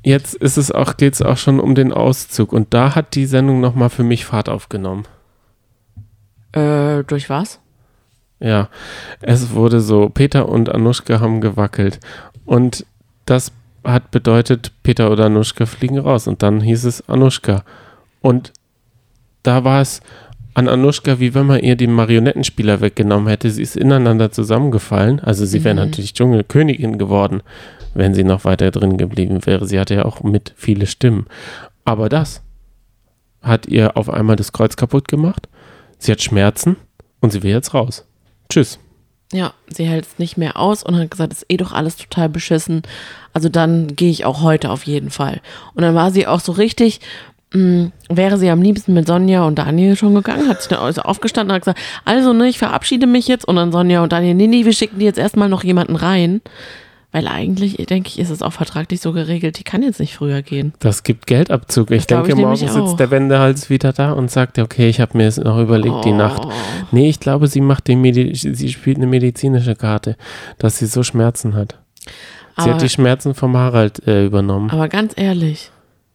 [0.04, 3.26] Jetzt ist es auch, geht es auch schon um den Auszug und da hat die
[3.26, 5.04] Sendung nochmal für mich Fahrt aufgenommen.
[6.54, 7.60] Äh, durch was?
[8.40, 8.70] Ja,
[9.22, 12.00] es wurde so, Peter und Anuschka haben gewackelt
[12.46, 12.86] und
[13.26, 13.52] das
[13.84, 17.64] hat bedeutet, Peter oder Anuschka fliegen raus und dann hieß es Anuschka
[18.22, 18.54] und
[19.44, 20.02] da war es
[20.54, 23.50] an Anuschka, wie wenn man ihr den Marionettenspieler weggenommen hätte.
[23.50, 25.20] Sie ist ineinander zusammengefallen.
[25.20, 27.42] Also sie wäre natürlich Dschungelkönigin geworden,
[27.94, 29.66] wenn sie noch weiter drin geblieben wäre.
[29.66, 31.26] Sie hatte ja auch mit viele Stimmen.
[31.86, 32.42] Aber das
[33.42, 35.50] hat ihr auf einmal das Kreuz kaputt gemacht.
[35.98, 36.78] Sie hat Schmerzen
[37.20, 38.06] und sie will jetzt raus.
[38.50, 38.80] Tschüss.
[39.34, 42.30] Ja, sie hält es nicht mehr aus und hat gesagt, ist eh doch alles total
[42.30, 42.84] beschissen.
[43.34, 45.41] Also dann gehe ich auch heute auf jeden Fall.
[45.74, 47.02] Und dann war sie auch so richtig,
[47.52, 51.02] mh, wäre sie am liebsten mit Sonja und Daniel schon gegangen, hat sich dann also
[51.02, 53.46] aufgestanden und hat gesagt, also ne, ich verabschiede mich jetzt.
[53.46, 56.41] Und dann Sonja und Daniel, nee, nee, wir schicken die jetzt erstmal noch jemanden rein.
[57.13, 60.41] Weil eigentlich, denke ich, ist es auch vertraglich so geregelt, die kann jetzt nicht früher
[60.41, 60.73] gehen.
[60.80, 61.91] Das gibt Geldabzug.
[61.91, 62.97] Ich glaub denke, ich morgen sitzt auch.
[62.97, 66.15] der Wendehals wieder da und sagt, okay, ich habe mir es noch überlegt, die Oh.
[66.15, 66.47] Nacht.
[66.91, 70.17] Nee, ich glaube, sie macht die Medi sie spielt eine medizinische Karte,
[70.58, 71.78] dass sie so Schmerzen hat.
[72.58, 74.69] Sie Aber, hat die Schmerzen vom Harald äh, übernommen.
[74.71, 75.71] aber ganz ehrlich,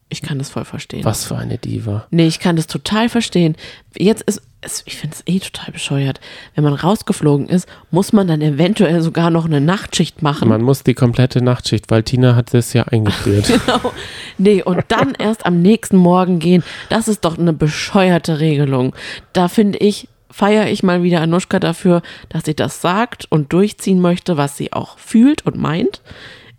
[0.09, 1.05] Ich kann das voll verstehen.
[1.05, 2.07] Was für eine Diva.
[2.09, 3.55] Nee, ich kann das total verstehen.
[3.95, 6.19] Jetzt ist es, ich finde es eh total bescheuert.
[6.55, 10.49] Wenn man rausgeflogen ist, muss man dann eventuell sogar noch eine Nachtschicht machen.
[10.49, 13.47] Man muss die komplette Nachtschicht, weil Tina hat das ja eingeführt.
[13.65, 13.93] Genau.
[14.37, 18.95] Nee, und dann erst am nächsten Morgen gehen, das ist doch eine bescheuerte Regelung.
[19.33, 23.99] Da finde ich, feiere ich mal wieder Anushka dafür, dass sie das sagt und durchziehen
[24.01, 26.01] möchte, was sie auch fühlt und meint.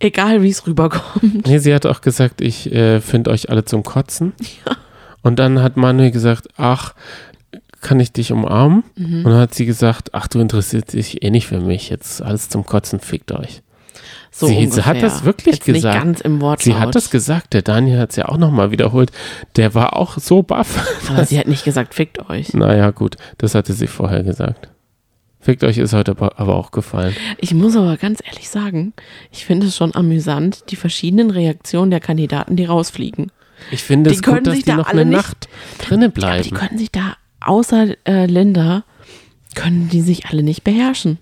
[0.00, 1.46] Egal wie es rüberkommt.
[1.46, 4.32] nee, sie hat auch gesagt, ich äh, finde euch alle zum Kotzen.
[5.22, 6.94] Und dann hat Manuel gesagt, ach,
[7.80, 8.82] kann ich dich umarmen?
[8.96, 9.24] Mhm.
[9.24, 11.90] Und dann hat sie gesagt, ach, du interessierst dich eh nicht für mich.
[11.90, 13.62] Jetzt alles zum Kotzen, fickt euch.
[14.30, 14.86] So sie, sie ungefähr.
[14.86, 15.94] hat das wirklich Jetzt gesagt.
[15.94, 16.62] Nicht ganz im Wortlaut.
[16.62, 19.10] Sie hat das gesagt, der Daniel hat es ja auch nochmal wiederholt.
[19.56, 20.86] Der war auch so baff.
[21.08, 22.54] Aber sie hat nicht gesagt, fickt euch.
[22.54, 24.68] Naja, gut, das hatte sie vorher gesagt.
[25.40, 27.16] Fickt euch ist heute aber auch gefallen.
[27.38, 28.92] Ich muss aber ganz ehrlich sagen,
[29.32, 33.32] ich finde es schon amüsant, die verschiedenen Reaktionen der Kandidaten, die rausfliegen.
[33.70, 35.48] Ich finde es gut, dass sich die da noch eine nicht- Nacht
[35.78, 36.50] drinnen Aber die bleiben.
[36.56, 38.84] können sich da, außer äh, Linda,
[39.54, 41.18] können die sich alle nicht beherrschen.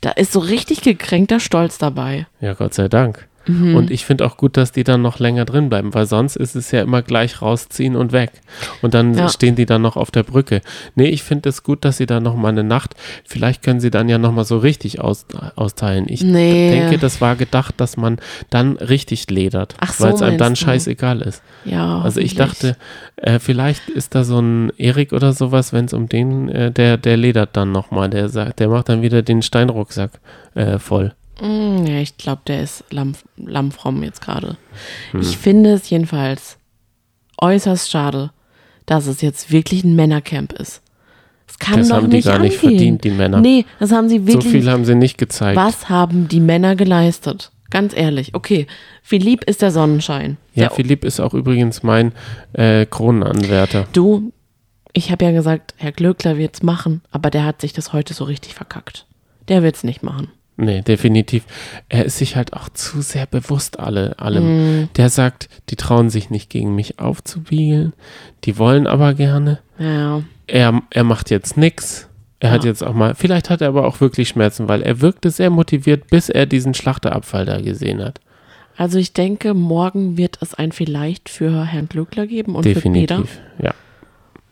[0.00, 2.26] Da ist so richtig gekränkter Stolz dabei.
[2.40, 3.28] Ja, Gott sei Dank.
[3.46, 3.76] Mhm.
[3.76, 6.54] Und ich finde auch gut, dass die dann noch länger drin bleiben, weil sonst ist
[6.56, 8.30] es ja immer gleich rausziehen und weg.
[8.82, 9.28] Und dann Ja.
[9.28, 10.60] stehen die dann noch auf der Brücke.
[10.94, 12.94] Nee, ich finde es gut, dass sie dann noch mal eine Nacht,
[13.26, 15.26] vielleicht können sie dann ja noch mal so richtig aus,
[15.56, 16.06] austeilen.
[16.08, 16.70] Ich Nee.
[16.70, 18.18] denke, das war gedacht, dass man
[18.50, 20.60] dann richtig ledert, so, weil es einem dann du?
[20.60, 21.42] scheißegal ist.
[21.64, 22.00] Ja.
[22.00, 22.76] Also ich dachte,
[23.16, 26.96] äh, vielleicht ist da so ein Erik oder sowas, wenn es um den, äh, der,
[26.96, 30.12] der ledert dann noch mal, der sagt, der macht dann wieder den Steinrucksack
[30.54, 31.12] äh, voll.
[31.40, 34.56] Mm, Ja, ich glaube, der ist lamm, lammfromm jetzt gerade.
[35.12, 35.20] Hm.
[35.20, 36.58] Ich finde es jedenfalls
[37.38, 38.30] äußerst schade,
[38.86, 40.82] dass es jetzt wirklich ein Männercamp ist.
[41.46, 42.70] Das kann Das doch haben die nicht gar nicht angehen.
[42.78, 43.40] verdient, die Männer.
[43.40, 44.52] Nee, das haben sie So wirklich.
[44.52, 45.56] viel haben sie nicht gezeigt.
[45.56, 47.50] was haben die Männer geleistet?
[47.70, 48.34] Ganz ehrlich.
[48.34, 48.66] Okay,
[49.02, 50.36] Philipp ist der Sonnenschein.
[50.54, 52.12] Ja, der, Philipp ist auch übrigens mein
[52.52, 53.86] äh, Kronenanwärter.
[53.92, 54.32] Du,
[54.92, 58.24] ich habe ja gesagt, Herr Glöckler wird's machen, aber der hat sich das heute so
[58.24, 59.06] richtig verkackt.
[59.48, 60.28] Der wird's nicht machen.
[60.56, 61.44] Nee, definitiv.
[61.88, 64.44] Er ist sich halt auch zu sehr bewusst alle, allem.
[64.44, 64.88] Hm.
[64.96, 67.92] Der sagt, die trauen sich nicht gegen mich aufzuwiegeln,
[68.44, 69.58] die wollen aber gerne.
[69.78, 70.22] Ja.
[70.46, 72.08] Er, er macht jetzt nix.
[72.38, 72.70] Er hat Ja.
[72.70, 76.08] jetzt auch mal, vielleicht hat er aber auch wirklich Schmerzen, weil er wirkte sehr motiviert,
[76.08, 78.20] bis er diesen Schlachterabfall da gesehen hat.
[78.76, 83.16] Also ich denke, morgen wird es ein vielleicht für Herrn Glöckler geben und für Peter.
[83.16, 83.40] Definitiv.
[83.62, 83.72] Ja.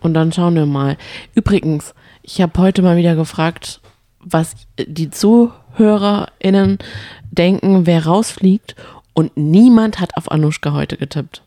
[0.00, 0.96] Und dann schauen wir mal.
[1.34, 3.80] Übrigens, ich habe heute mal wieder gefragt,
[4.24, 5.10] was die
[5.76, 6.78] ZuhörerInnen
[7.30, 8.76] denken, wer rausfliegt.
[9.14, 11.42] Und niemand hat auf Anushka heute getippt.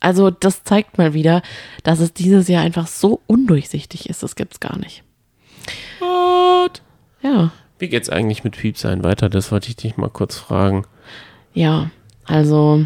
[0.00, 1.40] Also das zeigt mal wieder,
[1.82, 4.22] dass es dieses Jahr einfach so undurchsichtig ist.
[4.22, 5.02] Das gibt's gar nicht.
[5.98, 6.82] What?
[7.22, 9.28] Ja, Wie geht's eigentlich mit Piepsein weiter?
[9.30, 10.84] Das wollte ich dich mal kurz fragen.
[11.54, 11.90] ja.
[12.28, 12.84] Also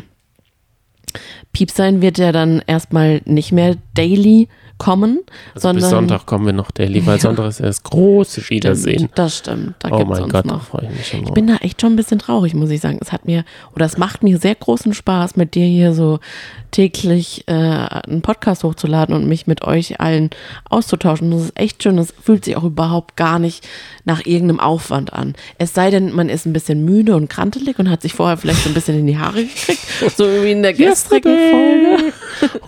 [1.52, 4.48] Piepsein wird ja dann erstmal nicht mehr daily
[4.80, 5.20] kommen,
[5.54, 9.10] Also sondern bis Sonntag kommen wir noch daily, weil Sonntag ist ja das große Wiedersehen.
[9.14, 9.74] Das stimmt.
[9.80, 10.62] Da Oh mein Gott, da noch.
[10.62, 12.98] freue ich mich schon Ich bin da echt schon ein bisschen traurig, muss ich sagen.
[13.02, 13.44] Es hat mir,
[13.76, 16.18] oder es macht mir sehr großen Spaß, mit dir hier so
[16.70, 20.30] täglich äh, einen Podcast hochzuladen und mich mit euch allen
[20.70, 21.30] auszutauschen.
[21.30, 21.98] Das ist echt schön.
[21.98, 23.68] Das fühlt sich auch überhaupt gar nicht
[24.06, 25.34] nach irgendeinem Aufwand an.
[25.58, 28.62] Es sei denn, man ist ein bisschen müde und krantelig und hat sich vorher vielleicht
[28.62, 29.82] so ein bisschen in die Haare gekriegt,
[30.16, 32.12] so wie in der gestrigen Folge.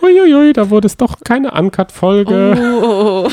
[0.02, 2.01] Uiuiui, da wurde es doch keine Uncut-Folge.
[2.02, 3.28] Oh.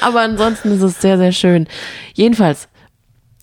[0.00, 1.66] Aber ansonsten ist es sehr, sehr schön.
[2.14, 2.68] Jedenfalls,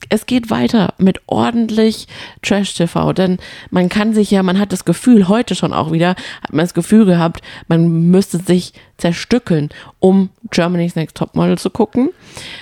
[0.10, 2.08] es geht weiter mit ordentlich
[2.42, 3.38] Trash-TV, denn
[3.70, 6.12] man kann sich ja, man hat das Gefühl, heute schon auch wieder,
[6.42, 12.10] hat man das Gefühl gehabt, man müsste sich zerstückeln, um Germany's Next Topmodel zu gucken.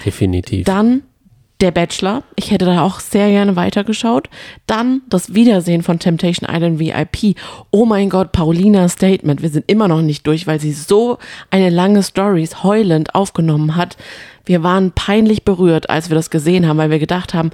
[0.03, 0.65] Definitiv.
[0.65, 1.03] Dann
[1.61, 2.23] der Bachelor.
[2.35, 4.29] Ich hätte da auch sehr gerne weitergeschaut.
[4.67, 7.37] Dann das Wiedersehen von Temptation Island VIP.
[7.71, 9.41] Oh mein Gott, Paulinas Statement.
[9.41, 11.17] Wir sind immer noch nicht durch, weil sie so
[11.51, 13.95] eine lange Stories heulend aufgenommen hat.
[14.45, 17.51] Wir waren peinlich berührt, als wir das gesehen haben, weil wir gedacht haben,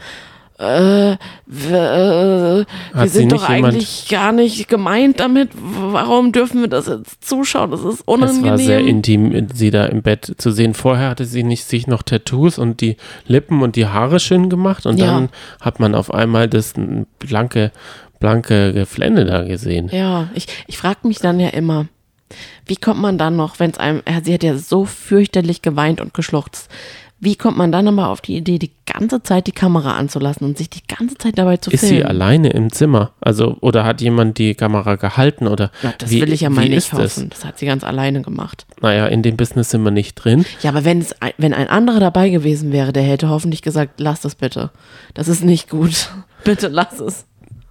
[0.61, 5.49] äh, wir, äh, wir sie sind doch eigentlich gar nicht gemeint damit.
[5.55, 7.71] Warum dürfen wir das jetzt zuschauen?
[7.71, 8.51] Das ist es unangenehm.
[8.51, 10.73] war sehr intim, sie da im Bett zu sehen.
[10.73, 14.85] Vorher hatte sie nicht sich noch Tattoos und die Lippen und die Haare schön gemacht
[14.85, 15.07] und Ja.
[15.07, 16.73] dann hat man auf einmal das
[17.19, 17.71] blanke,
[18.19, 19.89] blanke Geflände da gesehen.
[19.91, 21.87] Ja, ich, ich frage mich dann ja immer,
[22.65, 26.13] wie kommt man dann noch, wenn es einem, sie hat ja so fürchterlich geweint und
[26.13, 26.69] geschluchzt.
[27.23, 30.57] Wie kommt man dann aber auf die Idee, die ganze Zeit die Kamera anzulassen und
[30.57, 31.97] sich die ganze Zeit dabei zu Ist filmen?
[31.97, 33.11] sie alleine im Zimmer?
[33.21, 35.47] Also, oder hat jemand die Kamera gehalten?
[35.47, 37.17] Oder Ja, das wie, will ich ja mal nicht ist das?
[37.17, 37.29] hoffen.
[37.29, 38.65] Das hat sie ganz alleine gemacht.
[38.81, 40.45] Naja, in dem Business sind wir nicht drin.
[40.63, 43.99] Ja, aber wenn, es, ein- wenn ein anderer dabei gewesen wäre, der hätte hoffentlich gesagt,
[43.99, 44.71] lass das bitte.
[45.13, 46.09] Das ist nicht gut.
[46.43, 47.25] bitte lass es.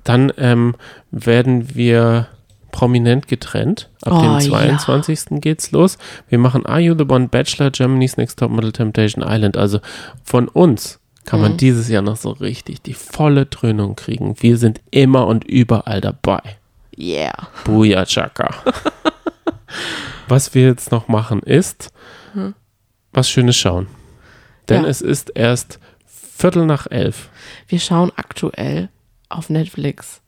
[0.04, 0.76] Dann ähm,
[1.10, 2.28] werden wir
[2.70, 3.88] prominent getrennt.
[4.02, 4.38] Ab Oh, dem ja.
[4.40, 5.40] 22.
[5.40, 5.98] geht's los.
[6.28, 9.56] Wir machen Are You the One Bachelor, Germany's Next Top Model Temptation Island.
[9.56, 9.80] Also
[10.24, 11.56] von uns kann man Mhm.
[11.58, 14.34] dieses Jahr noch so richtig die volle Dröhnung kriegen.
[14.40, 16.40] Wir sind immer und überall dabei.
[16.98, 17.48] Yeah.
[17.64, 18.50] Booyah Chaka.
[20.28, 21.92] was wir jetzt noch machen ist,
[23.12, 23.86] was Schönes schauen.
[24.68, 24.88] Denn Ja.
[24.88, 27.28] es ist erst Viertel nach elf.
[27.68, 28.88] Wir schauen aktuell
[29.28, 30.20] auf Netflix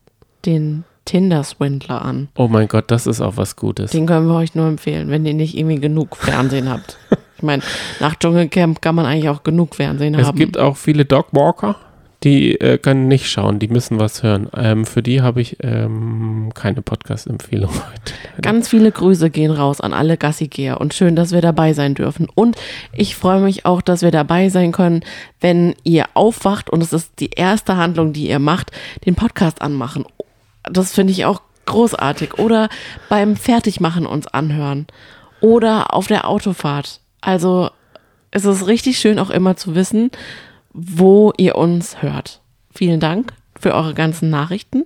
[0.44, 2.28] den Tinder-Swindler an.
[2.36, 3.90] Oh mein Gott, das ist auch was Gutes.
[3.90, 6.96] Den können wir euch nur empfehlen, wenn ihr nicht irgendwie genug Fernsehen habt.
[7.36, 7.62] Ich meine,
[8.00, 10.38] nach Dschungelcamp kann man eigentlich auch genug Fernsehen Es haben.
[10.38, 11.74] gibt auch viele Dogwalker,
[12.22, 14.48] die äh, können nicht schauen, die müssen was hören.
[14.56, 18.12] Ähm, für die habe ich ähm, keine Podcast-Empfehlung heute.
[18.40, 22.28] Ganz viele Grüße gehen raus an alle Gassigeher und schön, dass wir dabei sein dürfen.
[22.32, 22.54] Und
[22.92, 25.00] ich freue mich auch, dass wir dabei sein können,
[25.40, 28.70] wenn ihr aufwacht und es ist die erste Handlung, die ihr macht,
[29.04, 30.04] den Podcast anmachen.
[30.64, 32.38] Das finde ich auch großartig.
[32.38, 32.68] Oder
[33.08, 34.86] beim Fertigmachen uns anhören.
[35.40, 37.00] Oder auf der Autofahrt.
[37.20, 37.70] Also
[38.30, 40.10] es ist richtig schön auch immer zu wissen,
[40.72, 42.40] wo ihr uns hört.
[42.74, 44.84] Vielen Dank für eure ganzen Nachrichten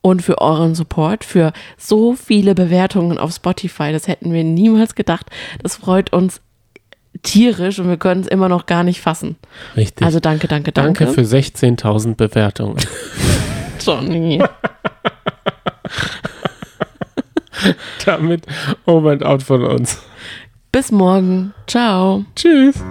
[0.00, 3.92] und für euren Support, für so viele Bewertungen auf Spotify.
[3.92, 5.26] Das hätten wir niemals gedacht.
[5.62, 6.40] Das freut uns
[7.22, 9.36] tierisch und wir können es immer noch gar nicht fassen.
[9.76, 10.04] Richtig.
[10.04, 11.04] Also danke, danke, danke.
[11.04, 12.76] Danke für 16.000 Bewertungen.
[13.80, 14.42] Johnny.
[18.04, 18.46] Damit
[18.86, 20.02] over and out von uns.
[20.72, 21.54] Bis morgen.
[21.66, 22.24] Ciao.
[22.36, 22.82] Tschüss.